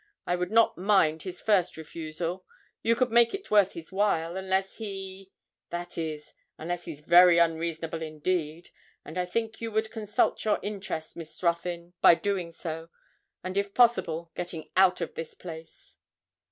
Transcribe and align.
I 0.25 0.35
would 0.35 0.49
not 0.49 0.79
mind 0.79 1.21
his 1.21 1.43
first 1.43 1.77
refusal. 1.77 2.43
You 2.81 2.95
could 2.95 3.11
make 3.11 3.35
it 3.35 3.51
worth 3.51 3.73
his 3.73 3.91
while, 3.91 4.35
unless 4.35 4.77
he 4.77 5.29
that 5.69 5.95
is 5.95 6.33
unless 6.57 6.85
he's 6.85 7.01
very 7.01 7.37
unreasonable 7.37 8.01
indeed; 8.01 8.71
and 9.05 9.15
I 9.15 9.27
think 9.27 9.61
you 9.61 9.69
would 9.73 9.91
consult 9.91 10.43
your 10.43 10.57
interest, 10.63 11.15
Miss 11.15 11.43
Ruthyn, 11.43 11.93
by 12.01 12.15
doing 12.15 12.51
so 12.51 12.89
and, 13.43 13.55
if 13.57 13.75
possible, 13.75 14.31
getting 14.33 14.71
out 14.75 15.01
of 15.01 15.13
this 15.13 15.35
place.' 15.35 15.97